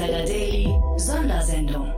[0.00, 1.92] Insider Daily Sondersendung.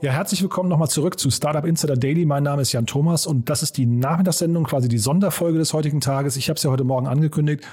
[0.00, 2.24] Ja, herzlich willkommen nochmal zurück zu Startup Insider Daily.
[2.24, 6.00] Mein Name ist Jan Thomas und das ist die Nachmittagssendung, quasi die Sonderfolge des heutigen
[6.00, 6.36] Tages.
[6.38, 7.64] Ich habe es ja heute Morgen angekündigt.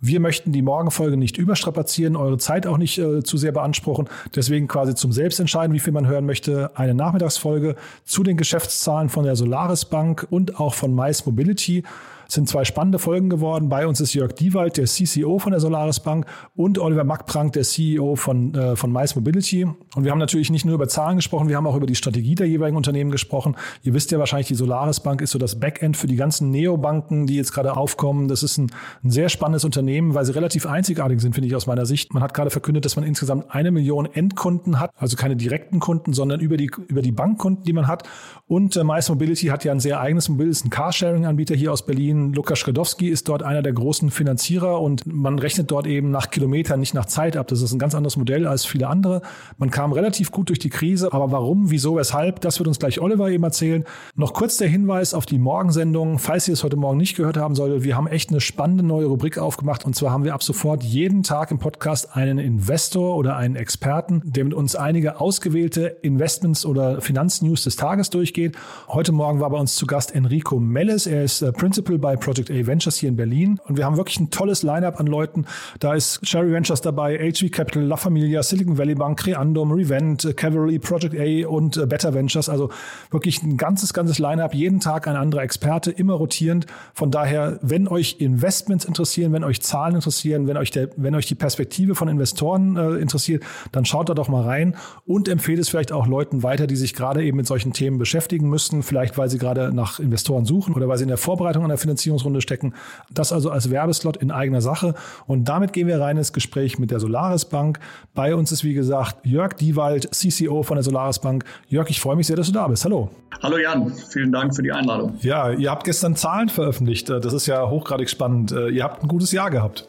[0.00, 4.08] Wir möchten die Morgenfolge nicht überstrapazieren, eure Zeit auch nicht äh, zu sehr beanspruchen.
[4.34, 9.22] Deswegen quasi zum Selbstentscheiden, wie viel man hören möchte, eine Nachmittagsfolge zu den Geschäftszahlen von
[9.22, 11.84] der Solaris Bank und auch von Mice Mobility.
[12.28, 13.68] Sind zwei spannende Folgen geworden.
[13.68, 17.62] Bei uns ist Jörg Diewald, der CCO von der Solaris Bank und Oliver Mackprank, der
[17.62, 19.64] CEO von, äh, von Mice Mobility.
[19.64, 22.34] Und wir haben natürlich nicht nur über Zahlen gesprochen, wir haben auch über die Strategie
[22.34, 23.56] der jeweiligen Unternehmen gesprochen.
[23.82, 27.26] Ihr wisst ja wahrscheinlich, die Solaris Bank ist so das Backend für die ganzen Neobanken,
[27.26, 28.28] die jetzt gerade aufkommen.
[28.28, 28.70] Das ist ein,
[29.02, 32.14] ein sehr spannendes Unternehmen, weil sie relativ einzigartig sind, finde ich aus meiner Sicht.
[32.14, 36.12] Man hat gerade verkündet, dass man insgesamt eine Million Endkunden hat, also keine direkten Kunden,
[36.12, 38.08] sondern über die, über die Bankkunden, die man hat.
[38.46, 41.84] Und äh, Mice Mobility hat ja ein sehr eigenes Mobil, ist ein Carsharing-Anbieter hier aus
[41.84, 46.30] Berlin Lukas Schredowski ist dort einer der großen Finanzierer und man rechnet dort eben nach
[46.30, 47.48] Kilometern, nicht nach Zeit ab.
[47.48, 49.22] Das ist ein ganz anderes Modell als viele andere.
[49.58, 53.00] Man kam relativ gut durch die Krise, aber warum, wieso, weshalb, das wird uns gleich
[53.00, 53.84] Oliver eben erzählen.
[54.14, 57.54] Noch kurz der Hinweis auf die Morgensendung, falls ihr es heute Morgen nicht gehört haben
[57.54, 57.84] solltet.
[57.84, 61.22] Wir haben echt eine spannende neue Rubrik aufgemacht und zwar haben wir ab sofort jeden
[61.22, 67.00] Tag im Podcast einen Investor oder einen Experten, der mit uns einige ausgewählte Investments oder
[67.00, 68.56] Finanznews des Tages durchgeht.
[68.88, 71.06] Heute Morgen war bei uns zu Gast Enrico Melles.
[71.06, 73.58] Er ist äh, Principal bei Project A Ventures hier in Berlin.
[73.66, 75.46] Und wir haben wirklich ein tolles Lineup an Leuten.
[75.80, 80.34] Da ist Cherry Ventures dabei, HV Capital, La Familia, Silicon Valley Bank, Creandum, Revent, äh,
[80.34, 82.50] Cavalry, Project A und äh, Better Ventures.
[82.50, 82.68] Also
[83.10, 84.52] wirklich ein ganzes, ganzes Lineup.
[84.52, 86.66] Jeden Tag ein anderer Experte, immer rotierend.
[86.92, 91.24] Von daher, wenn euch Investments interessieren, wenn euch Zahlen interessieren, wenn euch, der, wenn euch
[91.24, 95.70] die Perspektive von Investoren äh, interessiert, dann schaut da doch mal rein und empfehlt es
[95.70, 98.82] vielleicht auch Leuten weiter, die sich gerade eben mit solchen Themen beschäftigen müssten.
[98.82, 101.93] Vielleicht, weil sie gerade nach Investoren suchen oder weil sie in der Vorbereitung einer Finanzierung
[101.94, 102.74] Finanzierungsrunde stecken.
[103.10, 104.94] Das also als Werbeslot in eigener Sache.
[105.26, 107.78] Und damit gehen wir rein ins Gespräch mit der Solaris Bank.
[108.14, 111.44] Bei uns ist, wie gesagt, Jörg Diewald, CCO von der Solaris Bank.
[111.68, 112.84] Jörg, ich freue mich sehr, dass du da bist.
[112.84, 113.10] Hallo.
[113.42, 115.16] Hallo Jan, vielen Dank für die Einladung.
[115.20, 117.08] Ja, ihr habt gestern Zahlen veröffentlicht.
[117.08, 118.52] Das ist ja hochgradig spannend.
[118.52, 119.88] Ihr habt ein gutes Jahr gehabt.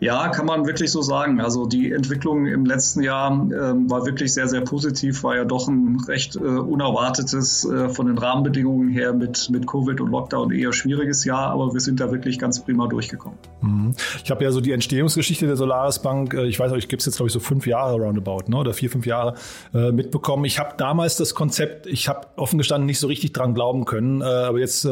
[0.00, 1.40] Ja, kann man wirklich so sagen.
[1.40, 5.66] Also die Entwicklung im letzten Jahr ähm, war wirklich sehr, sehr positiv, war ja doch
[5.66, 10.72] ein recht äh, unerwartetes äh, von den Rahmenbedingungen her mit, mit Covid und Lockdown eher
[10.72, 13.38] schwieriges Jahr, aber wir sind da wirklich ganz prima durchgekommen.
[13.60, 13.94] Mhm.
[14.22, 17.06] Ich habe ja so die Entstehungsgeschichte der Solaris Bank, äh, ich weiß euch, gibt es
[17.06, 18.56] jetzt glaube ich so fünf Jahre roundabout, ne?
[18.56, 19.34] oder vier, fünf Jahre
[19.74, 20.44] äh, mitbekommen.
[20.44, 24.20] Ich habe damals das Konzept, ich habe offen gestanden nicht so richtig dran glauben können,
[24.20, 24.88] äh, aber jetzt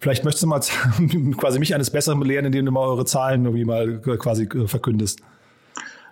[0.00, 0.60] vielleicht möchtest du mal
[1.36, 5.20] quasi mich eines Besseren belehren, indem du mal eure Zahlen irgendwie mal quasi äh, verkündest.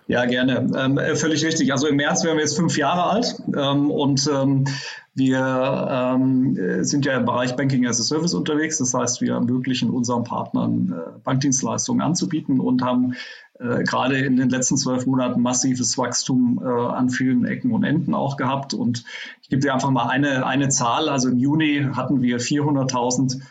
[0.07, 0.67] Ja, gerne.
[0.77, 1.71] Ähm, äh, völlig richtig.
[1.71, 4.65] Also im März wären wir jetzt fünf Jahre alt ähm, und ähm,
[5.15, 8.77] wir ähm, sind ja im Bereich Banking as a Service unterwegs.
[8.77, 13.15] Das heißt, wir ermöglichen unseren Partnern äh, Bankdienstleistungen anzubieten und haben
[13.59, 18.13] äh, gerade in den letzten zwölf Monaten massives Wachstum äh, an vielen Ecken und Enden
[18.13, 18.73] auch gehabt.
[18.73, 19.05] Und
[19.41, 21.09] ich gebe dir einfach mal eine, eine Zahl.
[21.09, 23.41] Also im Juni hatten wir 400.000 ähm,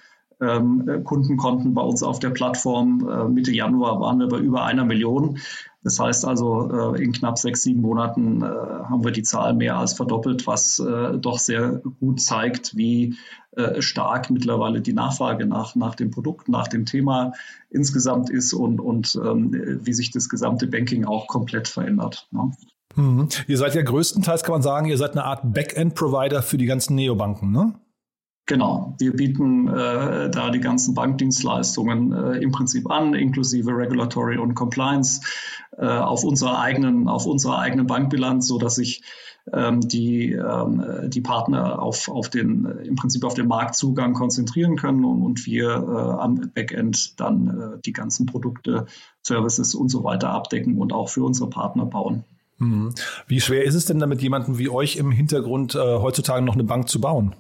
[1.05, 3.09] Kundenkonten bei uns auf der Plattform.
[3.09, 5.39] Äh, Mitte Januar waren wir bei über einer Million.
[5.83, 9.77] Das heißt also, äh, in knapp sechs, sieben Monaten äh, haben wir die Zahl mehr
[9.77, 10.83] als verdoppelt, was
[11.21, 13.17] doch sehr gut zeigt, wie
[13.79, 17.35] stark mittlerweile die Nachfrage nach, nach dem Produkt, nach dem Thema
[17.71, 22.27] insgesamt ist und, und ähm, wie sich das gesamte Banking auch komplett verändert.
[22.33, 22.51] Ne?
[22.97, 23.29] Mhm.
[23.47, 26.97] Ihr seid ja größtenteils, kann man sagen, ihr seid eine Art Backend-Provider für die ganzen
[26.97, 27.75] Neobanken, ne?
[28.47, 34.55] Genau, wir bieten äh, da die ganzen Bankdienstleistungen äh, im Prinzip an, inklusive Regulatory und
[34.55, 35.23] Compliance
[35.79, 39.03] äh, auf unserer eigenen auf unserer eigenen Bankbilanz, so dass sich
[39.51, 44.77] ähm, die ähm, die Partner auf auf den äh, im Prinzip auf den Marktzugang konzentrieren
[44.77, 48.85] können und, und wir äh, am Backend dann äh, die ganzen Produkte,
[49.23, 52.25] Services und so weiter abdecken und auch für unsere Partner bauen.
[52.59, 52.93] Mhm.
[53.27, 56.65] Wie schwer ist es denn damit jemanden wie euch im Hintergrund äh, heutzutage noch eine
[56.65, 57.35] Bank zu bauen?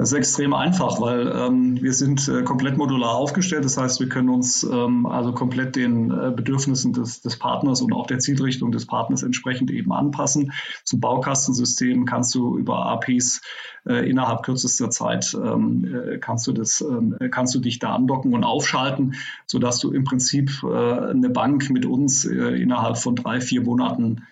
[0.00, 3.66] Das ist extrem einfach, weil ähm, wir sind äh, komplett modular aufgestellt.
[3.66, 7.92] Das heißt, wir können uns ähm, also komplett den äh, Bedürfnissen des, des, Partners und
[7.92, 10.52] auch der Zielrichtung des Partners entsprechend eben anpassen.
[10.84, 13.42] Zum Baukastensystem kannst du über APIs
[13.86, 18.32] äh, innerhalb kürzester Zeit ähm, äh, kannst du das ähm, kannst du dich da andocken
[18.32, 23.42] und aufschalten, sodass du im Prinzip äh, eine Bank mit uns äh, innerhalb von drei
[23.42, 24.22] vier Monaten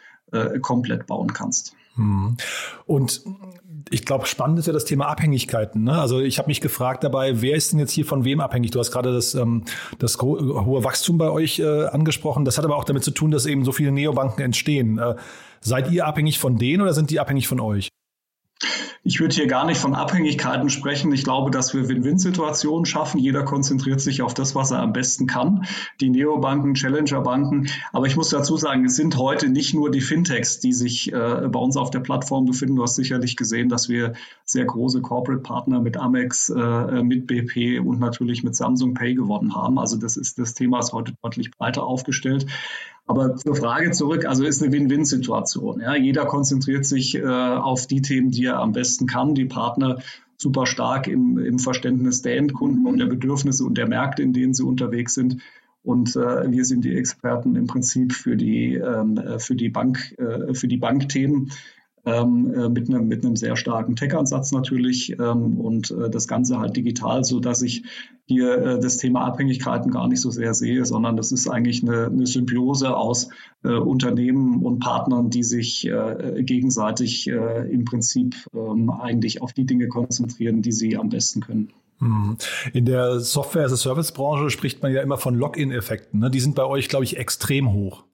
[0.61, 1.75] komplett bauen kannst.
[1.95, 2.37] Hm.
[2.85, 3.23] Und
[3.91, 5.85] ich glaube, spannend ist ja das Thema Abhängigkeiten.
[5.85, 5.99] Ne?
[5.99, 8.71] Also ich habe mich gefragt dabei, wer ist denn jetzt hier von wem abhängig?
[8.71, 9.65] Du hast gerade das, ähm,
[9.99, 12.45] das hohe Wachstum bei euch äh, angesprochen.
[12.45, 14.99] Das hat aber auch damit zu tun, dass eben so viele Neobanken entstehen.
[14.99, 15.17] Äh,
[15.61, 17.89] seid ihr abhängig von denen oder sind die abhängig von euch?
[19.09, 21.11] Ich würde hier gar nicht von Abhängigkeiten sprechen.
[21.13, 23.19] Ich glaube, dass wir Win-Win-Situationen schaffen.
[23.19, 25.65] Jeder konzentriert sich auf das, was er am besten kann.
[25.99, 27.71] Die Neobanken, Challenger-Banken.
[27.95, 31.49] Aber ich muss dazu sagen, es sind heute nicht nur die Fintechs, die sich äh,
[31.49, 32.77] bei uns auf der Plattform befinden.
[32.77, 34.13] Du hast sicherlich gesehen, dass wir
[34.45, 39.79] sehr große Corporate-Partner mit Amex, äh, mit BP und natürlich mit Samsung Pay gewonnen haben.
[39.79, 42.45] Also das ist das Thema ist heute deutlich breiter aufgestellt.
[43.09, 45.81] Aber zur Frage zurück, also ist eine Win-Win-Situation.
[45.81, 49.35] Ja, jeder konzentriert sich äh, auf die Themen, die er am besten kann.
[49.35, 49.99] Die Partner
[50.37, 54.53] super stark im, im Verständnis der Endkunden und der Bedürfnisse und der Märkte, in denen
[54.53, 55.39] sie unterwegs sind.
[55.83, 60.53] Und äh, wir sind die Experten im Prinzip für die, ähm, für die Bank, äh,
[60.53, 61.51] für die Bankthemen
[62.09, 66.59] ähm, äh, mit, einem, mit einem sehr starken Tech-Ansatz natürlich ähm, und äh, das Ganze
[66.59, 67.85] halt digital, so dass ich
[68.25, 72.07] hier äh, das Thema Abhängigkeiten gar nicht so sehr sehe, sondern das ist eigentlich eine,
[72.07, 73.29] eine Symbiose aus
[73.65, 79.67] äh, Unternehmen und Partnern, die sich äh, gegenseitig äh, im Prinzip ähm, eigentlich auf die
[79.67, 81.73] Dinge konzentrieren, die sie am besten können.
[82.01, 82.37] Mhm.
[82.73, 86.21] In der Software-as-a-Service-Branche spricht man ja immer von Login-Effekten.
[86.21, 86.31] Ne?
[86.31, 88.05] Die sind bei euch, glaube ich, extrem hoch.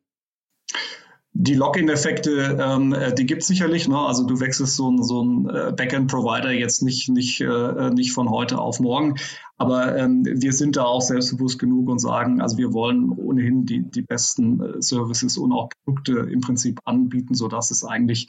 [1.36, 3.88] Die Login-Effekte, ähm, äh, die gibt es sicherlich.
[3.88, 3.98] Ne?
[3.98, 8.30] Also du wechselst so ein, so ein äh, Backend-Provider jetzt nicht, nicht, äh, nicht von
[8.30, 9.16] heute auf morgen.
[9.56, 13.82] Aber ähm, wir sind da auch selbstbewusst genug und sagen, also wir wollen ohnehin die,
[13.82, 18.28] die besten äh, Services und auch Produkte im Prinzip anbieten, sodass es eigentlich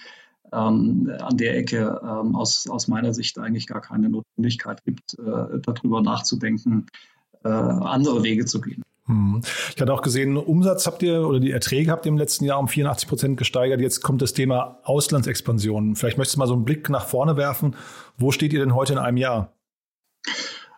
[0.51, 5.59] ähm, an der Ecke ähm, aus, aus meiner Sicht eigentlich gar keine Notwendigkeit gibt, äh,
[5.61, 6.87] darüber nachzudenken,
[7.43, 8.83] äh, andere Wege zu gehen.
[9.07, 9.41] Hm.
[9.75, 12.59] Ich hatte auch gesehen, Umsatz habt ihr oder die Erträge habt ihr im letzten Jahr
[12.59, 13.79] um 84 Prozent gesteigert.
[13.79, 15.95] Jetzt kommt das Thema Auslandsexpansion.
[15.95, 17.75] Vielleicht möchtest du mal so einen Blick nach vorne werfen.
[18.17, 19.53] Wo steht ihr denn heute in einem Jahr?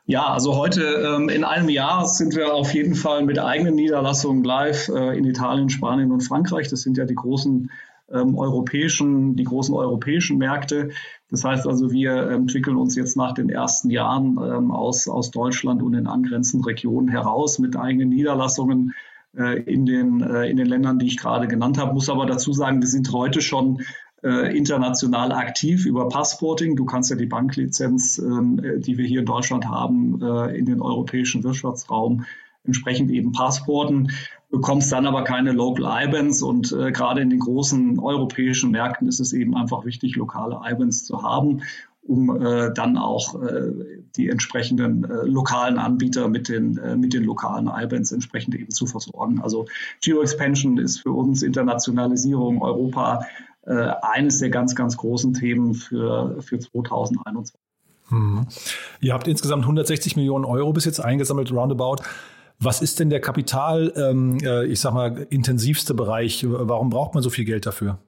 [0.09, 4.43] Ja, also heute ähm, in einem Jahr sind wir auf jeden Fall mit eigenen Niederlassungen
[4.43, 6.69] live äh, in Italien, Spanien und Frankreich.
[6.69, 7.69] Das sind ja die großen
[8.11, 10.89] ähm, europäischen, die großen europäischen Märkte.
[11.29, 15.81] Das heißt also, wir entwickeln uns jetzt nach den ersten Jahren ähm, aus, aus Deutschland
[15.81, 18.93] und den angrenzenden Regionen heraus mit eigenen Niederlassungen
[19.37, 21.93] äh, in, den, äh, in den Ländern, die ich gerade genannt habe.
[21.93, 23.81] Muss aber dazu sagen, wir sind heute schon
[24.23, 26.75] äh, international aktiv über Passporting.
[26.75, 30.81] Du kannst ja die Banklizenz, ähm, die wir hier in Deutschland haben, äh, in den
[30.81, 32.25] europäischen Wirtschaftsraum
[32.63, 34.11] entsprechend eben Passporten
[34.49, 39.19] bekommst dann aber keine Local IBANs und äh, gerade in den großen europäischen Märkten ist
[39.19, 41.63] es eben einfach wichtig, lokale IBANs zu haben,
[42.01, 43.71] um äh, dann auch äh,
[44.15, 48.85] die entsprechenden äh, lokalen Anbieter mit den, äh, mit den lokalen IBANs entsprechend eben zu
[48.85, 49.41] versorgen.
[49.41, 49.65] Also
[50.01, 53.25] Geo-Expansion ist für uns Internationalisierung Europa
[53.63, 57.59] äh, eines der ganz, ganz großen Themen für, für 2021.
[58.07, 58.47] Hm.
[59.01, 61.97] Ihr habt insgesamt 160 Millionen Euro bis jetzt eingesammelt, roundabout.
[62.59, 66.45] Was ist denn der Kapital, ähm, äh, ich sag mal, intensivste Bereich?
[66.47, 67.99] Warum braucht man so viel Geld dafür?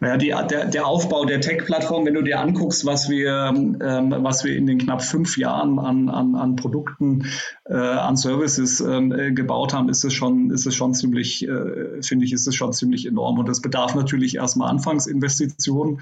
[0.00, 4.44] Naja, die, der, der Aufbau der Tech-Plattform, wenn du dir anguckst, was wir, ähm, was
[4.44, 7.26] wir in den knapp fünf Jahren an, an, an Produkten,
[7.66, 12.02] äh, an Services ähm, äh, gebaut haben, ist es schon, ist es schon ziemlich, äh,
[12.02, 13.38] finde ich, ist es schon ziemlich enorm.
[13.38, 16.00] Und das bedarf natürlich erstmal Anfangsinvestitionen.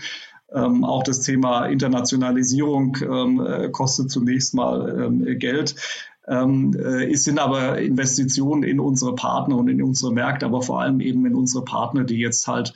[0.55, 5.75] Ähm, auch das Thema Internationalisierung ähm, äh, kostet zunächst mal ähm, Geld.
[6.28, 10.80] Ähm, äh, es sind aber Investitionen in unsere Partner und in unsere Märkte, aber vor
[10.80, 12.75] allem eben in unsere Partner, die jetzt halt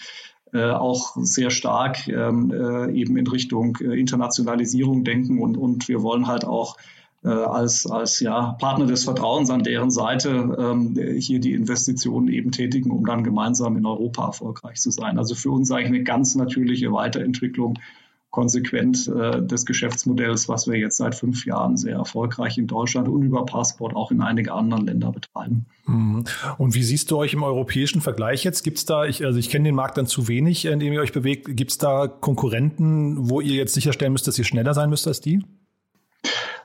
[0.52, 6.02] äh, auch sehr stark ähm, äh, eben in Richtung äh, Internationalisierung denken und, und wir
[6.02, 6.76] wollen halt auch
[7.24, 12.50] äh, als, als ja, Partner des Vertrauens an deren Seite ähm, hier die Investitionen eben
[12.50, 15.18] tätigen, um dann gemeinsam in Europa erfolgreich zu sein.
[15.18, 17.78] Also für uns eigentlich eine ganz natürliche Weiterentwicklung
[18.32, 23.22] konsequent äh, des Geschäftsmodells, was wir jetzt seit fünf Jahren sehr erfolgreich in Deutschland und
[23.22, 25.66] über Passport auch in einige anderen Länder betreiben.
[25.86, 26.24] Mhm.
[26.58, 28.64] Und wie siehst du euch im europäischen Vergleich jetzt?
[28.64, 31.00] Gibt es da, ich, also ich kenne den Markt dann zu wenig, in dem ihr
[31.00, 34.88] euch bewegt, gibt es da Konkurrenten, wo ihr jetzt sicherstellen müsst, dass ihr schneller sein
[34.88, 35.44] müsst als die?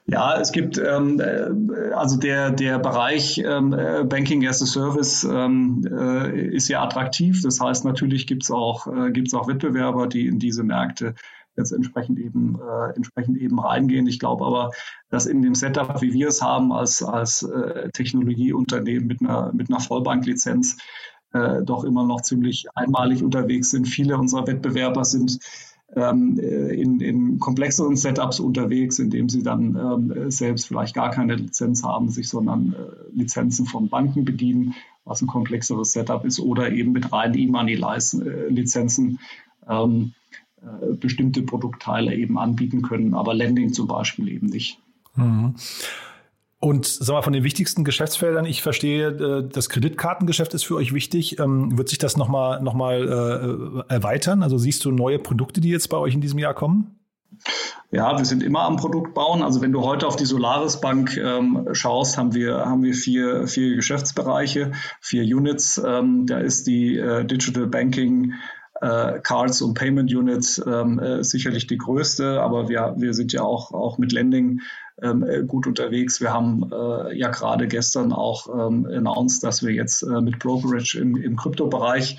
[0.09, 5.25] Ja, es gibt ähm, äh, also der der Bereich ähm, äh, Banking as a Service
[5.25, 7.41] ähm, äh, ist ja attraktiv.
[7.41, 11.13] Das heißt, natürlich gibt es auch äh, gibt's auch Wettbewerber, die in diese Märkte
[11.57, 14.07] jetzt entsprechend eben, äh, entsprechend eben reingehen.
[14.07, 14.71] Ich glaube aber,
[15.09, 19.69] dass in dem Setup, wie wir es haben als, als äh, Technologieunternehmen mit einer, mit
[19.69, 20.77] einer Vollbanklizenz,
[21.33, 23.87] äh, doch immer noch ziemlich einmalig unterwegs sind.
[23.87, 25.39] Viele unserer Wettbewerber sind
[25.95, 31.35] ähm, äh, in, in komplexeren Setups unterwegs, indem sie dann ähm, selbst vielleicht gar keine
[31.35, 36.71] Lizenz haben, sich sondern äh, Lizenzen von Banken bedienen, was ein komplexeres Setup ist, oder
[36.71, 39.19] eben mit reinen E-Money-Lizenzen
[39.69, 40.27] ähm, äh,
[40.99, 44.79] bestimmte Produktteile eben anbieten können, aber Lending zum Beispiel eben nicht.
[45.15, 45.55] Mhm.
[46.59, 50.91] Und sag mal, von den wichtigsten Geschäftsfeldern, ich verstehe, äh, das Kreditkartengeschäft ist für euch
[50.91, 51.39] wichtig.
[51.39, 54.41] Ähm, wird sich das nochmal noch mal, äh, erweitern?
[54.41, 56.95] Also siehst du neue Produkte, die jetzt bei euch in diesem Jahr kommen?
[57.91, 59.43] Ja, wir sind immer am Produkt bauen.
[59.43, 63.47] Also wenn du heute auf die Solaris Bank ähm, schaust, haben wir, haben wir vier,
[63.47, 65.81] vier Geschäftsbereiche, vier Units.
[65.85, 68.33] Ähm, da ist die äh, Digital Banking
[68.81, 73.41] äh, Cards und Payment Units ähm, äh, sicherlich die größte, aber wir, wir sind ja
[73.41, 74.61] auch, auch mit Lending
[75.01, 76.21] ähm, äh, gut unterwegs.
[76.21, 80.99] Wir haben äh, ja gerade gestern auch ähm, announced, dass wir jetzt äh, mit Brokerage
[80.99, 82.17] im, im Kryptobereich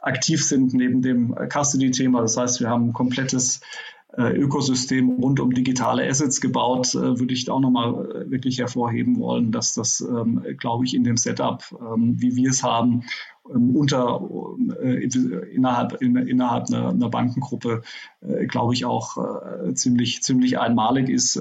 [0.00, 2.20] aktiv sind neben dem Custody-Thema.
[2.20, 3.60] Das heißt, wir haben ein komplettes
[4.16, 9.18] äh, Ökosystem rund um digitale Assets gebaut, äh, würde ich auch nochmal äh, wirklich hervorheben
[9.18, 13.04] wollen, dass das, ähm, glaube ich, in dem Setup, ähm, wie wir es haben,
[13.48, 14.20] unter
[14.80, 17.82] innerhalb, innerhalb einer, einer Bankengruppe,
[18.48, 19.16] glaube ich, auch
[19.74, 21.40] ziemlich, ziemlich einmalig ist.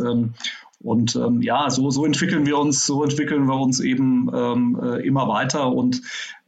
[0.80, 5.06] Und ähm, ja, so, so entwickeln wir uns, so entwickeln wir uns eben ähm, äh,
[5.06, 5.72] immer weiter.
[5.72, 6.02] Und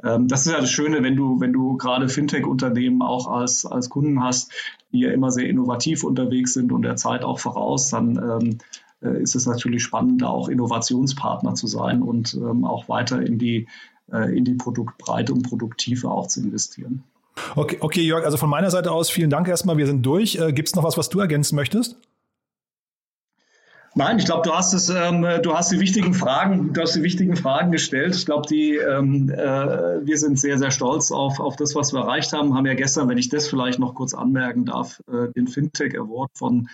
[0.03, 3.89] ähm, das ist ja das Schöne, wenn du, wenn du gerade Fintech-Unternehmen auch als, als
[3.89, 4.51] Kunden hast,
[4.91, 8.57] die ja immer sehr innovativ unterwegs sind und der Zeit auch voraus, dann ähm,
[9.01, 13.39] äh, ist es natürlich spannend, da auch Innovationspartner zu sein und ähm, auch weiter in
[13.39, 13.67] die, äh,
[14.11, 17.03] in die Produktbreite und Produkttiefe auch zu investieren.
[17.55, 19.77] Okay, okay, Jörg, also von meiner Seite aus vielen Dank erstmal.
[19.77, 20.35] Wir sind durch.
[20.35, 21.97] Äh, Gibt es noch was, was du ergänzen möchtest?
[23.95, 27.01] Nein, ich glaube, du hast es, ähm, du hast die wichtigen Fragen, du hast die
[27.01, 28.15] wichtigen Fragen gestellt.
[28.15, 32.01] Ich glaube, die, ähm, äh, wir sind sehr, sehr stolz auf, auf das, was wir
[32.01, 32.53] erreicht haben.
[32.53, 36.29] Haben ja gestern, wenn ich das vielleicht noch kurz anmerken darf, äh, den Fintech Award
[36.35, 36.69] von äh,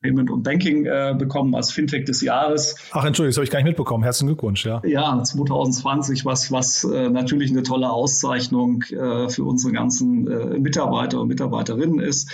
[0.00, 2.76] Payment und Banking äh, bekommen als Fintech des Jahres.
[2.92, 4.04] Ach, Entschuldigung, das habe ich gar nicht mitbekommen.
[4.04, 4.80] Herzlichen Glückwunsch, ja.
[4.84, 11.20] Ja, 2020, was, was äh, natürlich eine tolle Auszeichnung äh, für unsere ganzen äh, Mitarbeiter
[11.20, 12.30] und Mitarbeiterinnen ist.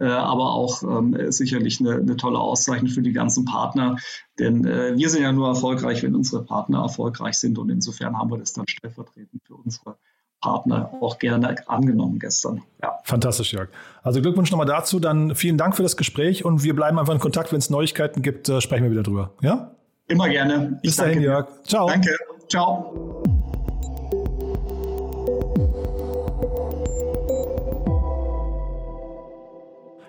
[0.00, 3.96] Äh, aber auch ähm, sicherlich eine, eine, tolle Auszeichnung für die ganzen Partner.
[4.40, 7.58] Denn äh, wir sind ja nur erfolgreich, wenn unsere Partner erfolgreich sind.
[7.58, 9.96] Und insofern haben wir das dann stellvertretend für unsere
[10.44, 12.60] Partner auch gerne angenommen gestern.
[12.82, 12.98] Ja.
[13.04, 13.70] Fantastisch, Jörg.
[14.02, 15.00] Also Glückwunsch nochmal dazu.
[15.00, 17.50] Dann vielen Dank für das Gespräch und wir bleiben einfach in Kontakt.
[17.50, 19.30] Wenn es Neuigkeiten gibt, äh, sprechen wir wieder drüber.
[19.40, 19.70] Ja?
[20.06, 20.78] Immer gerne.
[20.82, 21.48] Ich Bis dahin, Jörg.
[21.64, 21.88] Ciao.
[21.88, 22.14] Danke.
[22.50, 23.22] Ciao.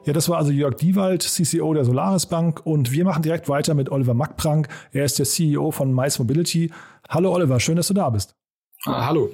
[0.04, 3.74] Ja, das war also Jörg Diewald, CCO der Solaris Bank und wir machen direkt weiter
[3.74, 4.68] mit Oliver Mackprank.
[4.92, 6.74] Er ist der CEO von Mice Mobility.
[7.08, 8.36] Hallo Oliver, schön, dass du da bist.
[8.86, 9.30] Ah, hallo.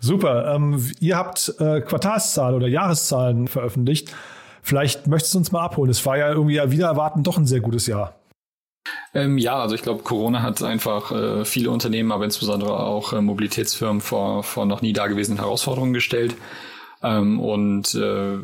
[0.00, 0.54] Super.
[0.54, 4.14] Ähm, ihr habt äh, Quartalszahlen oder Jahreszahlen veröffentlicht.
[4.62, 5.90] Vielleicht möchtest du uns mal abholen.
[5.90, 8.14] Es war ja irgendwie ja wieder erwarten doch ein sehr gutes Jahr.
[9.14, 13.20] Ähm, ja, also ich glaube, Corona hat einfach äh, viele Unternehmen, aber insbesondere auch äh,
[13.20, 16.36] Mobilitätsfirmen vor, vor noch nie dagewesenen Herausforderungen gestellt.
[17.02, 18.36] Ähm, und äh,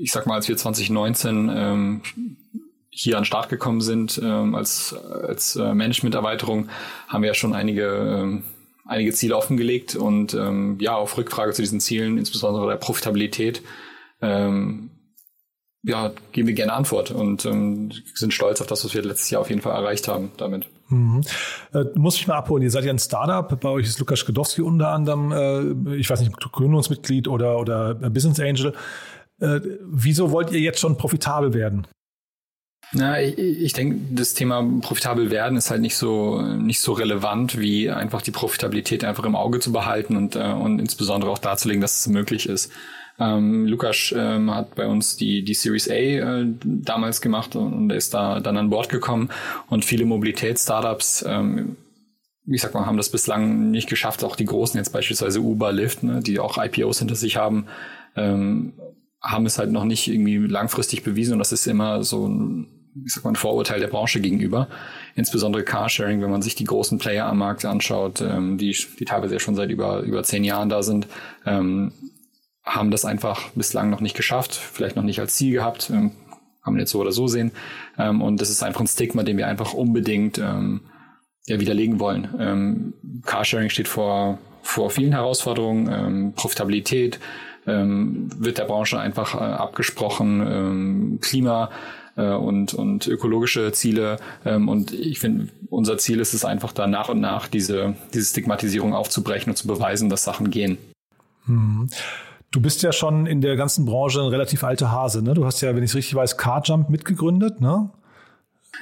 [0.00, 2.02] ich sag mal, als wir 2019 ähm,
[2.90, 6.68] hier an den Start gekommen sind ähm, als, als äh, Management-Erweiterung,
[7.08, 8.44] haben wir ja schon einige, ähm,
[8.84, 13.62] einige Ziele offengelegt und ähm, ja, auf Rückfrage zu diesen Zielen, insbesondere der Profitabilität,
[14.20, 14.90] ähm,
[15.84, 19.40] ja, geben wir gerne Antwort und ähm, sind stolz auf das, was wir letztes Jahr
[19.40, 20.66] auf jeden Fall erreicht haben damit.
[20.88, 21.22] Mhm.
[21.72, 22.62] Äh, muss ich mal abholen.
[22.62, 23.60] Ihr seid ja ein Startup.
[23.60, 28.38] Bei euch ist Lukas Skedowski unter anderem, äh, ich weiß nicht, Gründungsmitglied oder, oder Business
[28.38, 28.74] Angel.
[29.40, 31.86] Äh, wieso wollt ihr jetzt schon profitabel werden?
[32.94, 37.58] Na, ich, ich denke, das Thema profitabel werden ist halt nicht so nicht so relevant,
[37.58, 41.80] wie einfach die Profitabilität einfach im Auge zu behalten und, äh, und insbesondere auch darzulegen,
[41.80, 42.70] dass es möglich ist.
[43.18, 47.90] Ähm, Lukas ähm, hat bei uns die, die Series A äh, damals gemacht und, und
[47.90, 49.30] ist da dann an Bord gekommen.
[49.68, 51.76] Und viele Mobilitätsstartups, ähm,
[52.46, 54.24] ich sag mal, haben das bislang nicht geschafft.
[54.24, 57.66] Auch die großen, jetzt beispielsweise Uber, Lyft, ne, die auch IPOs hinter sich haben,
[58.16, 58.72] ähm,
[59.22, 61.34] haben es halt noch nicht irgendwie langfristig bewiesen.
[61.34, 62.26] Und das ist immer so
[63.04, 64.68] ich sag mal, ein Vorurteil der Branche gegenüber.
[65.14, 69.34] Insbesondere Carsharing, wenn man sich die großen Player am Markt anschaut, ähm, die, die teilweise
[69.34, 71.06] ja schon seit über, über zehn Jahren da sind,
[71.46, 71.92] ähm,
[72.64, 76.12] haben das einfach bislang noch nicht geschafft, vielleicht noch nicht als Ziel gehabt, ähm,
[76.62, 77.50] kann man jetzt so oder so sehen.
[77.98, 80.82] Ähm, und das ist einfach ein Stigma, den wir einfach unbedingt ähm,
[81.46, 82.28] ja, widerlegen wollen.
[82.38, 82.94] Ähm,
[83.24, 87.18] Carsharing steht vor, vor vielen Herausforderungen, ähm, Profitabilität
[87.66, 91.70] ähm, wird der Branche einfach äh, abgesprochen, ähm, Klima
[92.16, 94.18] äh, und, und ökologische Ziele.
[94.44, 98.26] Ähm, und ich finde, unser Ziel ist es einfach da nach und nach diese, diese
[98.26, 100.78] Stigmatisierung aufzubrechen und zu beweisen, dass Sachen gehen.
[101.46, 101.88] Hm.
[102.50, 105.22] Du bist ja schon in der ganzen Branche ein relativ alter Hase.
[105.22, 105.32] Ne?
[105.32, 107.60] Du hast ja, wenn ich es richtig weiß, Carjump mitgegründet.
[107.60, 107.88] Ne?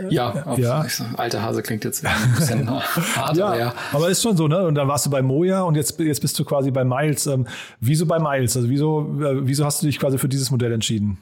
[0.09, 0.85] Ja, ja.
[1.17, 3.75] alter Hase klingt jetzt ein bisschen hart, ja, aber ja.
[3.93, 4.65] Aber ist schon so, ne?
[4.65, 7.27] Und dann warst du bei Moja und jetzt, jetzt bist du quasi bei Miles.
[7.27, 7.47] Ähm,
[7.81, 8.57] wieso bei Miles?
[8.57, 11.19] Also wieso, äh, wieso hast du dich quasi für dieses Modell entschieden?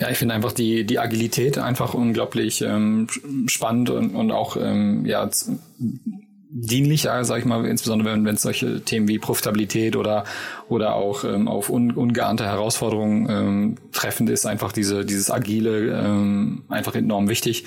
[0.00, 3.06] Ja, ich finde einfach die, die Agilität einfach unglaublich ähm,
[3.46, 5.28] spannend und, und auch ähm, ja,
[6.50, 10.24] dienlich, sage ich mal, insbesondere wenn es solche Themen wie Profitabilität oder
[10.70, 16.62] oder auch ähm, auf un, ungeahnte Herausforderungen ähm, treffend ist, einfach diese dieses agile ähm,
[16.68, 17.66] einfach enorm wichtig.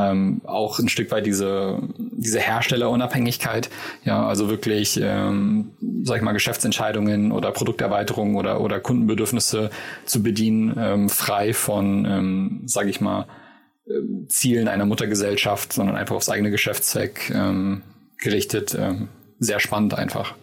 [0.00, 3.70] Ähm, auch ein Stück weit diese diese Herstellerunabhängigkeit,
[4.04, 5.72] ja, also wirklich, ähm,
[6.04, 9.70] sag ich mal, Geschäftsentscheidungen oder Produkterweiterungen oder oder Kundenbedürfnisse
[10.04, 13.26] zu bedienen, ähm, frei von, ähm, sage ich mal,
[13.86, 13.92] äh,
[14.28, 17.82] Zielen einer Muttergesellschaft, sondern einfach aufs eigene Geschäftszweck ähm,
[18.18, 18.76] gerichtet.
[18.78, 20.34] Ähm, sehr spannend einfach.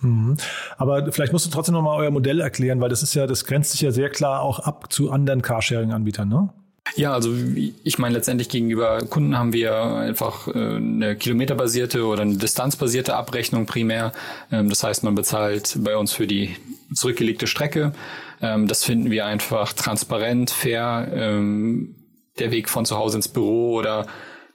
[0.00, 0.36] Mhm.
[0.76, 3.72] Aber vielleicht musst du trotzdem nochmal euer Modell erklären, weil das ist ja, das grenzt
[3.72, 6.50] sich ja sehr klar auch ab zu anderen Carsharing-Anbietern, ne?
[6.94, 7.34] Ja, also
[7.82, 13.66] ich meine, letztendlich gegenüber Kunden haben wir einfach äh, eine kilometerbasierte oder eine distanzbasierte Abrechnung
[13.66, 14.12] primär.
[14.52, 16.56] Ähm, das heißt, man bezahlt bei uns für die
[16.94, 17.92] zurückgelegte Strecke.
[18.40, 21.08] Ähm, das finden wir einfach transparent, fair.
[21.12, 21.96] Ähm,
[22.38, 24.06] der Weg von zu Hause ins Büro oder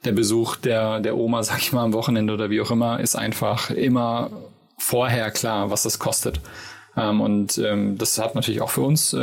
[0.04, 3.14] der Besuch der, der Oma, sag ich mal, am Wochenende oder wie auch immer, ist
[3.14, 4.30] einfach immer
[4.78, 6.40] vorher klar, was das kostet.
[6.94, 9.16] Und das hat natürlich auch für uns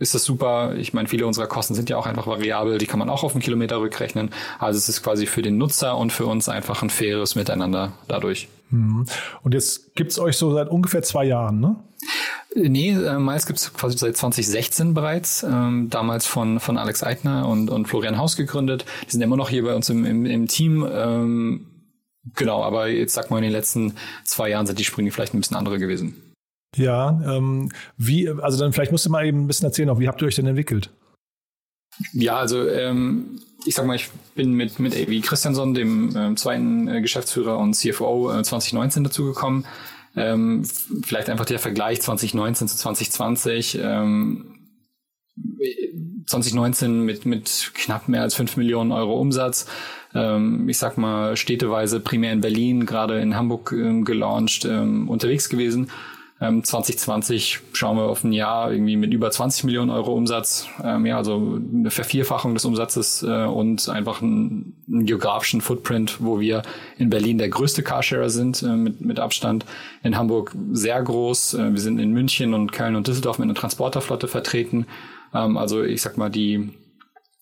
[0.00, 0.74] ist das super.
[0.76, 3.34] Ich meine, viele unserer Kosten sind ja auch einfach variabel, die kann man auch auf
[3.34, 4.30] einen Kilometer rückrechnen.
[4.58, 8.48] Also es ist quasi für den Nutzer und für uns einfach ein faires Miteinander dadurch.
[8.70, 9.06] Mhm.
[9.42, 11.76] Und jetzt gibt's euch so seit ungefähr zwei Jahren, ne?
[12.56, 17.46] Nee, äh, Miles gibt es quasi seit 2016 bereits, ähm, damals von, von Alex Eitner
[17.46, 18.86] und, und Florian Haus gegründet.
[19.06, 20.84] Die sind immer noch hier bei uns im, im, im Team.
[20.90, 21.66] Ähm,
[22.34, 25.40] genau, aber jetzt sag mal, in den letzten zwei Jahren sind die Sprünge vielleicht ein
[25.40, 26.29] bisschen andere gewesen.
[26.76, 30.08] Ja, ähm, wie, also dann vielleicht musst du mal eben ein bisschen erzählen, auch wie
[30.08, 30.90] habt ihr euch denn entwickelt?
[32.12, 36.88] Ja, also ähm, ich sag mal, ich bin mit, mit AV Christianson, dem äh, zweiten
[36.88, 39.66] äh, Geschäftsführer und CFO, äh, 2019 dazugekommen.
[40.16, 40.64] Ähm,
[41.04, 43.78] vielleicht einfach der Vergleich 2019 zu 2020.
[43.82, 44.56] Ähm,
[46.26, 49.66] 2019 mit, mit knapp mehr als 5 Millionen Euro Umsatz.
[50.14, 55.48] Ähm, ich sag mal, städteweise primär in Berlin, gerade in Hamburg ähm, gelauncht, ähm, unterwegs
[55.48, 55.90] gewesen
[56.40, 61.04] 2020 ähm, schauen wir auf ein Jahr irgendwie mit über 20 Millionen Euro Umsatz, ähm,
[61.04, 66.62] ja, also eine Vervierfachung des Umsatzes äh, und einfach einen, einen, geografischen Footprint, wo wir
[66.96, 69.66] in Berlin der größte Carsharer sind äh, mit, mit Abstand,
[70.02, 73.54] in Hamburg sehr groß, äh, wir sind in München und Köln und Düsseldorf mit einer
[73.54, 74.86] Transporterflotte vertreten.
[75.34, 76.70] Ähm, also ich sag mal, die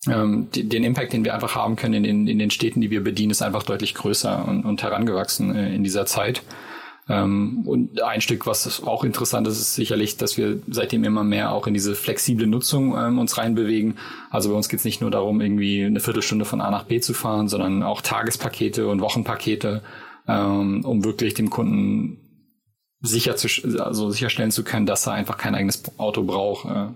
[0.07, 2.89] ähm, die, den Impact, den wir einfach haben können in den, in den Städten, die
[2.89, 6.41] wir bedienen, ist einfach deutlich größer und, und herangewachsen äh, in dieser Zeit.
[7.09, 11.51] Ähm, und ein Stück, was auch interessant ist, ist sicherlich, dass wir seitdem immer mehr
[11.51, 13.97] auch in diese flexible Nutzung ähm, uns reinbewegen.
[14.29, 16.99] Also bei uns geht es nicht nur darum, irgendwie eine Viertelstunde von A nach B
[16.99, 19.81] zu fahren, sondern auch Tagespakete und Wochenpakete,
[20.27, 22.19] ähm, um wirklich dem Kunden
[23.01, 23.47] sicher zu,
[23.79, 26.65] also sicherstellen zu können, dass er einfach kein eigenes Auto braucht.
[26.65, 26.89] Äh.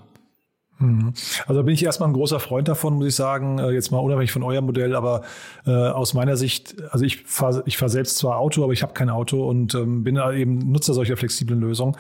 [1.48, 4.32] Also bin ich erstmal ein großer Freund davon, muss ich sagen, äh, jetzt mal unabhängig
[4.32, 5.22] von eurem Modell, aber
[5.66, 8.94] äh, aus meiner Sicht, also ich fahre ich fahr selbst zwar Auto, aber ich habe
[8.94, 11.96] kein Auto und ähm, bin eben Nutzer solcher flexiblen Lösungen.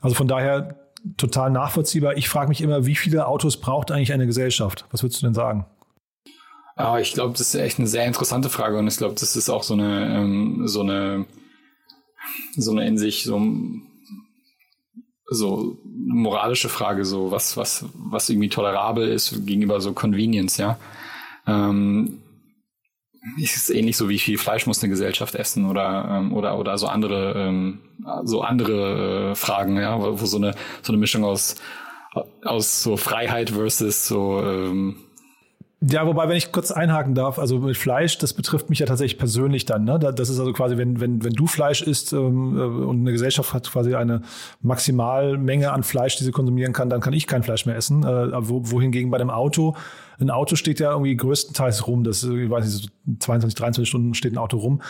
[0.00, 0.76] Also von daher
[1.16, 2.16] total nachvollziehbar.
[2.16, 4.86] Ich frage mich immer, wie viele Autos braucht eigentlich eine Gesellschaft?
[4.90, 5.66] Was würdest du denn sagen?
[6.78, 9.48] Ja, ich glaube, das ist echt eine sehr interessante Frage und ich glaube, das ist
[9.48, 11.24] auch so eine, ähm, so eine,
[12.56, 13.40] so eine in sich so
[15.28, 20.78] so moralische Frage, so was, was, was irgendwie tolerabel ist gegenüber so Convenience, ja.
[21.46, 22.22] Ähm,
[23.38, 26.86] ist ähnlich so wie viel Fleisch muss eine Gesellschaft essen oder ähm, oder oder so
[26.86, 27.80] andere ähm,
[28.24, 31.56] so andere äh, Fragen, ja, wo, wo so eine so eine Mischung aus
[32.44, 35.05] aus so Freiheit versus so ähm,
[35.82, 39.18] ja, wobei, wenn ich kurz einhaken darf, also mit Fleisch, das betrifft mich ja tatsächlich
[39.18, 39.84] persönlich dann.
[39.84, 39.98] Ne?
[39.98, 43.52] Das ist also quasi, wenn, wenn, wenn du Fleisch isst ähm, äh, und eine Gesellschaft
[43.52, 44.22] hat quasi eine
[44.62, 48.04] Maximalmenge an Fleisch, die sie konsumieren kann, dann kann ich kein Fleisch mehr essen.
[48.04, 49.76] Äh, wo, wohingegen bei dem Auto,
[50.18, 54.14] ein Auto steht ja irgendwie größtenteils rum, das, ich weiß nicht, so 22, 23 Stunden
[54.14, 54.80] steht ein Auto rum.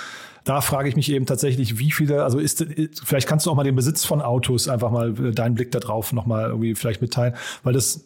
[0.44, 2.64] Da frage ich mich eben tatsächlich, wie viele, also ist,
[3.02, 5.80] vielleicht kannst du auch mal den Besitz von Autos einfach mal äh, deinen Blick da
[5.80, 8.04] drauf nochmal irgendwie vielleicht mitteilen, weil das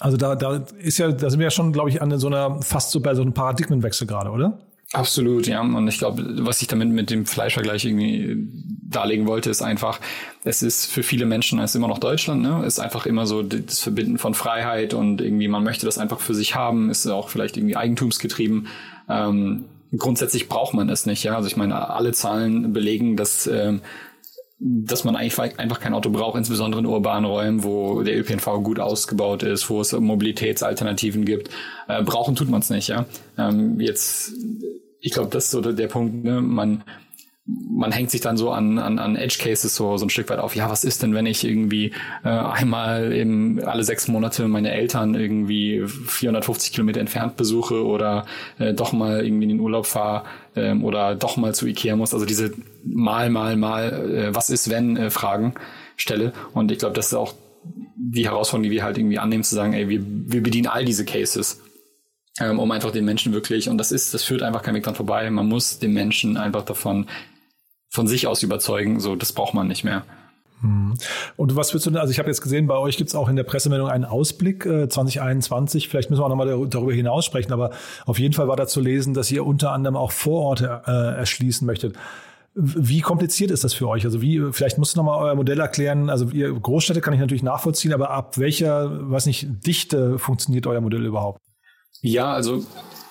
[0.00, 2.60] also da, da ist ja, da sind wir ja schon, glaube ich, an so einer
[2.62, 4.58] fast so bei so einem Paradigmenwechsel gerade, oder?
[4.92, 5.60] Absolut, ja.
[5.60, 8.36] Und ich glaube, was ich damit mit dem Fleischvergleich irgendwie
[8.82, 9.98] darlegen wollte, ist einfach,
[10.44, 12.64] es ist für viele Menschen, es ist immer noch Deutschland, ne?
[12.64, 16.34] Ist einfach immer so das Verbinden von Freiheit und irgendwie, man möchte das einfach für
[16.34, 18.68] sich haben, ist auch vielleicht irgendwie eigentumsgetrieben.
[19.08, 19.64] Ähm,
[19.96, 21.34] grundsätzlich braucht man es nicht, ja.
[21.34, 23.80] Also ich meine, alle Zahlen belegen, dass ähm,
[24.58, 28.78] dass man eigentlich einfach kein Auto braucht, insbesondere in urbanen Räumen, wo der ÖPNV gut
[28.78, 31.50] ausgebaut ist, wo es Mobilitätsalternativen gibt.
[31.88, 33.04] Äh, brauchen tut man es nicht, ja.
[33.36, 34.32] Ähm, jetzt,
[35.00, 36.40] ich glaube, das ist so der Punkt, ne?
[36.40, 36.84] man
[37.46, 40.38] man hängt sich dann so an, an, an Edge Cases so, so ein Stück weit
[40.38, 40.56] auf.
[40.56, 41.92] Ja, was ist denn, wenn ich irgendwie
[42.24, 48.24] äh, einmal im, alle sechs Monate meine Eltern irgendwie 450 Kilometer entfernt besuche oder
[48.58, 50.24] äh, doch mal irgendwie in den Urlaub fahre
[50.56, 52.14] ähm, oder doch mal zu Ikea muss.
[52.14, 52.52] Also diese
[52.82, 55.54] mal, mal, mal, äh, was ist, wenn äh, Fragen
[55.96, 56.32] stelle.
[56.54, 57.34] Und ich glaube, das ist auch
[57.96, 61.04] die Herausforderung, die wir halt irgendwie annehmen, zu sagen, ey, wir, wir bedienen all diese
[61.04, 61.60] Cases
[62.40, 64.96] ähm, um einfach den Menschen wirklich, und das ist, das führt einfach kein Weg dran
[64.96, 67.06] vorbei, man muss den Menschen einfach davon
[67.94, 70.04] von sich aus überzeugen, so das braucht man nicht mehr.
[70.62, 70.94] Hm.
[71.36, 73.28] Und was würdest du denn, also ich habe jetzt gesehen, bei euch gibt es auch
[73.28, 77.52] in der Pressemeldung einen Ausblick äh, 2021, vielleicht müssen wir auch nochmal darüber hinaus sprechen,
[77.52, 77.70] aber
[78.04, 81.64] auf jeden Fall war da zu lesen, dass ihr unter anderem auch Vororte äh, erschließen
[81.64, 81.94] möchtet.
[82.56, 84.04] Wie kompliziert ist das für euch?
[84.04, 86.10] Also wie, vielleicht musst du nochmal euer Modell erklären.
[86.10, 90.80] Also ihr Großstädte kann ich natürlich nachvollziehen, aber ab welcher, weiß nicht, Dichte funktioniert euer
[90.80, 91.40] Modell überhaupt?
[92.00, 92.64] Ja, also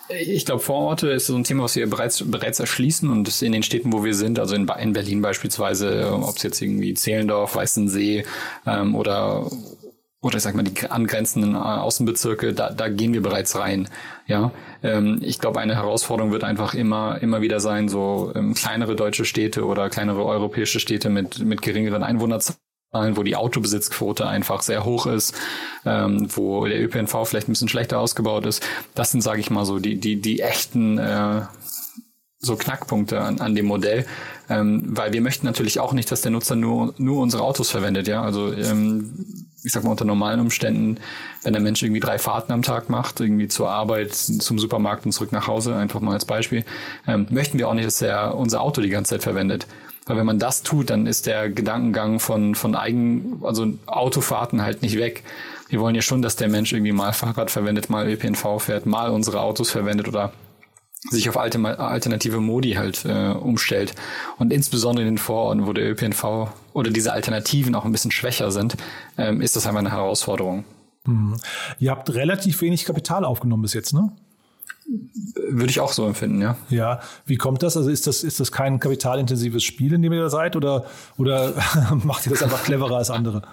[0.10, 3.64] ich glaube, Vororte ist so ein Thema, was wir bereits, bereits erschließen und in den
[3.64, 8.26] Städten, wo wir sind, also in, in Berlin beispielsweise, ob es jetzt irgendwie Zehlendorf, Weißensee
[8.66, 9.50] ähm, oder
[10.22, 13.90] oder ich sag mal die angrenzenden äh, Außenbezirke, da, da gehen wir bereits rein.
[14.26, 18.96] Ja, ähm, ich glaube, eine Herausforderung wird einfach immer immer wieder sein, so ähm, kleinere
[18.96, 22.63] deutsche Städte oder kleinere europäische Städte mit mit geringeren Einwohnerzahlen
[22.94, 25.34] wo die Autobesitzquote einfach sehr hoch ist,
[25.86, 28.64] ähm, wo der ÖPNV vielleicht ein bisschen schlechter ausgebaut ist.
[28.96, 31.42] Das sind, sage ich mal, so die, die, die echten äh,
[32.40, 34.06] so Knackpunkte an, an dem Modell,
[34.50, 38.08] ähm, weil wir möchten natürlich auch nicht, dass der Nutzer nur, nur unsere Autos verwendet,
[38.08, 38.22] ja.
[38.22, 41.00] Also ähm, ich sag mal unter normalen Umständen,
[41.44, 45.14] wenn der Mensch irgendwie drei Fahrten am Tag macht, irgendwie zur Arbeit, zum Supermarkt und
[45.14, 46.66] zurück nach Hause, einfach mal als Beispiel,
[47.08, 49.66] ähm, möchten wir auch nicht, dass er unser Auto die ganze Zeit verwendet.
[50.06, 54.82] Weil wenn man das tut, dann ist der Gedankengang von, von eigen, also Autofahrten halt
[54.82, 55.24] nicht weg.
[55.70, 59.10] Wir wollen ja schon, dass der Mensch irgendwie mal Fahrrad verwendet, mal ÖPNV fährt, mal
[59.10, 60.34] unsere Autos verwendet oder
[61.10, 63.94] sich auf alte, alternative Modi halt äh, umstellt.
[64.38, 68.52] Und insbesondere in den Vororten, wo der ÖPNV oder diese Alternativen auch ein bisschen schwächer
[68.52, 68.78] sind,
[69.18, 70.64] ähm, ist das einfach eine Herausforderung.
[71.06, 71.36] Hm.
[71.80, 74.12] Ihr habt relativ wenig Kapital aufgenommen bis jetzt, ne?
[75.36, 76.58] Würde ich auch so empfinden, ja.
[76.70, 77.78] Ja, wie kommt das?
[77.78, 80.86] Also ist das, ist das kein kapitalintensives Spiel, in dem ihr da seid, oder,
[81.18, 81.54] oder
[82.04, 83.44] macht ihr das einfach cleverer als andere?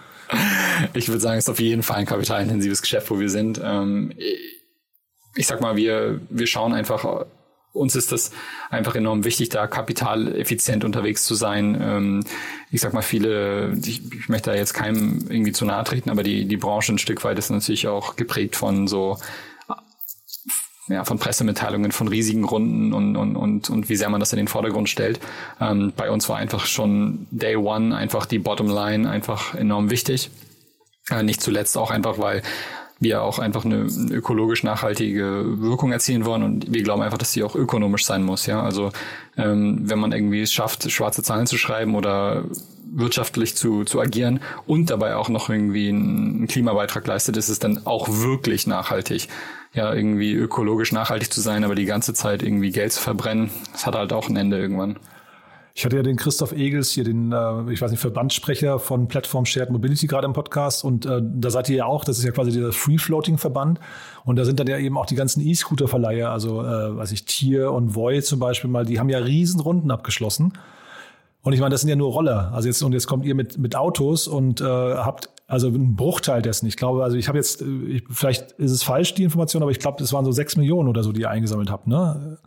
[0.95, 3.61] Ich würde sagen, es ist auf jeden Fall ein kapitalintensives Geschäft, wo wir sind.
[3.63, 4.13] Ähm,
[5.35, 7.27] ich sag mal, wir, wir schauen einfach,
[7.73, 8.33] uns ist das
[8.69, 11.79] einfach enorm wichtig, da kapitaleffizient unterwegs zu sein.
[11.81, 12.25] Ähm,
[12.71, 16.23] ich sag mal, viele, ich, ich möchte da jetzt keinem irgendwie zu nahe treten, aber
[16.23, 19.19] die, die Branche ein Stück weit ist natürlich auch geprägt von so
[20.91, 24.39] ja, von Pressemitteilungen, von riesigen Runden und, und, und, und wie sehr man das in
[24.39, 25.21] den Vordergrund stellt.
[25.61, 30.31] Ähm, bei uns war einfach schon Day One einfach die Bottomline einfach enorm wichtig.
[31.11, 32.43] Äh, nicht zuletzt auch einfach, weil
[32.99, 37.43] wir auch einfach eine, ökologisch nachhaltige Wirkung erzielen wollen und wir glauben einfach, dass sie
[37.43, 38.45] auch ökonomisch sein muss.
[38.45, 38.91] Ja, also
[39.39, 42.45] ähm, wenn man irgendwie es schafft, schwarze Zahlen zu schreiben oder
[42.93, 47.87] wirtschaftlich zu, zu agieren und dabei auch noch irgendwie einen Klimabeitrag leistet, ist es dann
[47.87, 49.29] auch wirklich nachhaltig.
[49.73, 53.87] Ja, irgendwie ökologisch nachhaltig zu sein, aber die ganze Zeit irgendwie Geld zu verbrennen, das
[53.87, 54.99] hat halt auch ein Ende irgendwann.
[55.75, 59.47] Ich hatte ja den Christoph Egels hier, den, äh, ich weiß nicht, Verbandssprecher von Plattform
[59.47, 60.85] Shared Mobility gerade im Podcast.
[60.85, 63.79] Und äh, da seid ihr ja auch, das ist ja quasi dieser Free-Floating-Verband.
[64.25, 67.73] Und da sind dann ja eben auch die ganzen E-Scooter-Verleiher, also äh, weiß ich, Tier
[67.73, 70.53] und Voy zum Beispiel mal, die haben ja Riesenrunden abgeschlossen.
[71.43, 72.53] Und ich meine, das sind ja nur Roller.
[72.53, 76.43] Also jetzt, und jetzt kommt ihr mit, mit Autos und äh, habt also einen Bruchteil
[76.43, 76.67] dessen.
[76.67, 79.73] Ich glaube, also ich habe jetzt, äh, ich, vielleicht ist es falsch, die Information, aber
[79.73, 82.39] ich glaube, das waren so sechs Millionen oder so, die ihr eingesammelt habt, ne?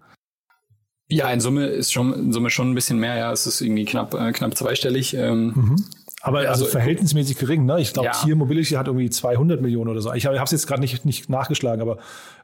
[1.10, 3.32] Ja, in Summe ist schon in Summe schon ein bisschen mehr, ja.
[3.32, 5.16] Es ist irgendwie knapp, äh, knapp zweistellig.
[5.16, 5.76] Ähm, mhm.
[6.22, 7.82] Aber also, also verhältnismäßig gering, ne?
[7.82, 8.14] Ich glaube, ja.
[8.14, 10.14] Tier Mobility hat irgendwie 200 Millionen oder so.
[10.14, 11.98] Ich habe es jetzt gerade nicht, nicht nachgeschlagen, aber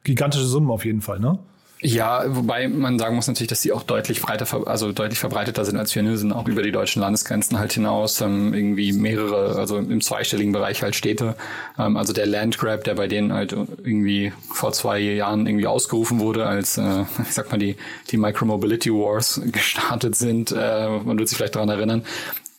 [0.03, 1.39] gigantische Summen auf jeden Fall, ne?
[1.81, 5.77] Ja, wobei man sagen muss natürlich, dass die auch deutlich breiter, also deutlich verbreiteter sind
[5.77, 6.03] als wir.
[6.03, 10.51] Wir sind auch über die deutschen Landesgrenzen halt hinaus, ähm, irgendwie mehrere, also im zweistelligen
[10.51, 11.35] Bereich halt Städte.
[11.77, 16.45] Ähm, also der Landgrab, der bei denen halt irgendwie vor zwei Jahren irgendwie ausgerufen wurde,
[16.45, 17.77] als, äh, ich sag mal, die,
[18.11, 22.03] die Micromobility Wars gestartet sind, äh, man wird sich vielleicht daran erinnern,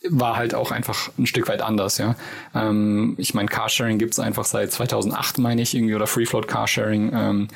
[0.09, 2.15] war halt auch einfach ein Stück weit anders, ja.
[2.55, 7.11] Ähm, ich meine, Carsharing gibt's einfach seit 2008, meine ich, irgendwie, oder Free Float Carsharing.
[7.13, 7.47] Ähm,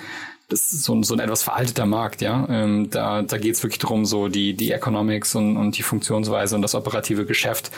[0.49, 2.47] das ist so ein, so ein etwas veralteter Markt, ja.
[2.49, 6.55] Ähm, da da geht es wirklich darum, so die, die Economics und, und die Funktionsweise
[6.55, 7.71] und das operative Geschäft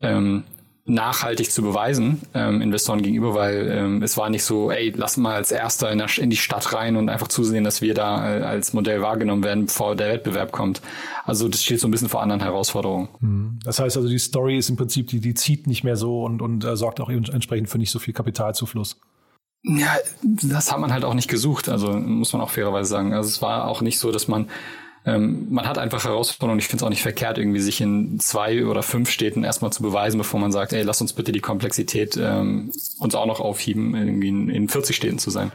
[0.00, 0.44] ähm,
[0.88, 5.34] nachhaltig zu beweisen, ähm, Investoren gegenüber, weil ähm, es war nicht so, ey, lass mal
[5.34, 8.42] als Erster in, der, in die Stadt rein und einfach zusehen, dass wir da äh,
[8.42, 10.80] als Modell wahrgenommen werden, bevor der Wettbewerb kommt.
[11.24, 13.08] Also das steht so ein bisschen vor anderen Herausforderungen.
[13.20, 13.58] Hm.
[13.64, 16.40] Das heißt also, die Story ist im Prinzip, die, die zieht nicht mehr so und,
[16.40, 18.98] und äh, sorgt auch entsprechend für nicht so viel Kapitalzufluss.
[19.68, 23.12] Ja, das hat man halt auch nicht gesucht, also muss man auch fairerweise sagen.
[23.12, 24.48] Also es war auch nicht so, dass man
[25.04, 26.58] ähm, man hat einfach Herausforderungen.
[26.58, 29.82] Ich finde es auch nicht verkehrt, irgendwie sich in zwei oder fünf Städten erstmal zu
[29.82, 33.94] beweisen, bevor man sagt, ey, lass uns bitte die Komplexität ähm, uns auch noch aufheben,
[33.94, 35.52] irgendwie in, in 40 Städten zu sein.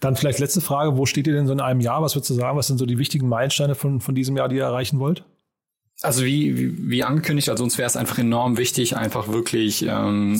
[0.00, 2.02] Dann vielleicht letzte Frage, wo steht ihr denn so in einem Jahr?
[2.02, 2.56] Was würdest du sagen?
[2.58, 5.24] Was sind so die wichtigen Meilensteine von, von diesem Jahr, die ihr erreichen wollt?
[6.02, 10.38] Also wie, wie, wie angekündigt, also uns wäre es einfach enorm wichtig, einfach wirklich ähm,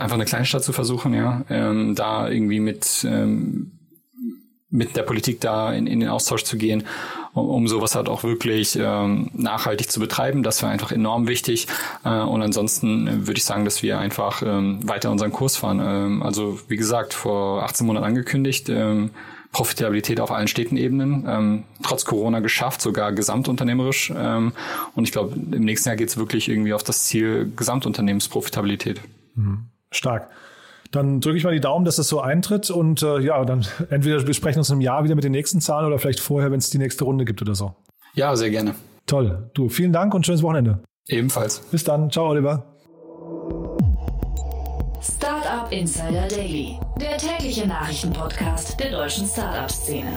[0.00, 3.72] einfach eine Kleinstadt zu versuchen, ja, ähm, da irgendwie mit ähm,
[4.70, 6.84] mit der Politik da in, in den Austausch zu gehen,
[7.34, 10.42] um, um sowas halt auch wirklich ähm, nachhaltig zu betreiben.
[10.42, 11.66] Das wäre einfach enorm wichtig.
[12.04, 15.80] Äh, und ansonsten würde ich sagen, dass wir einfach ähm, weiter unseren Kurs fahren.
[15.82, 18.68] Ähm, also wie gesagt, vor 18 Monaten angekündigt.
[18.68, 19.10] Ähm,
[19.52, 24.12] Profitabilität auf allen Städtenebenen, ähm, trotz Corona geschafft, sogar gesamtunternehmerisch.
[24.16, 24.52] Ähm,
[24.94, 29.00] und ich glaube, im nächsten Jahr geht es wirklich irgendwie auf das Ziel Gesamtunternehmensprofitabilität.
[29.34, 29.64] Mhm.
[29.92, 30.30] Stark.
[30.90, 34.26] Dann drücke ich mal die Daumen, dass das so eintritt und äh, ja, dann entweder
[34.26, 36.70] wir sprechen uns im Jahr wieder mit den nächsten Zahlen oder vielleicht vorher, wenn es
[36.70, 37.74] die nächste Runde gibt oder so.
[38.14, 38.74] Ja, sehr gerne.
[39.06, 39.50] Toll.
[39.54, 40.80] Du, vielen Dank und schönes Wochenende.
[41.08, 41.60] Ebenfalls.
[41.70, 42.10] Bis dann.
[42.10, 42.64] Ciao, Oliver.
[45.00, 50.12] Startup Insider Daily, der tägliche Nachrichtenpodcast der deutschen Startup-Szene.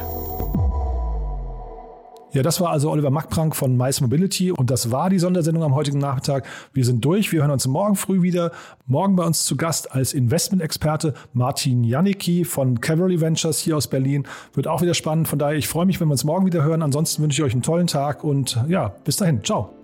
[2.34, 5.76] Ja, das war also Oliver Mackprank von Mice Mobility und das war die Sondersendung am
[5.76, 6.48] heutigen Nachmittag.
[6.74, 7.32] Wir sind durch.
[7.32, 8.52] Wir hören uns morgen früh wieder.
[8.88, 14.26] Morgen bei uns zu Gast als Investmentexperte Martin Janicki von Cavalry Ventures hier aus Berlin.
[14.56, 15.28] Wird auch wieder spannend.
[15.28, 16.82] Von daher, ich freue mich, wenn wir uns morgen wieder hören.
[16.82, 19.44] Ansonsten wünsche ich euch einen tollen Tag und ja, bis dahin.
[19.44, 19.83] Ciao.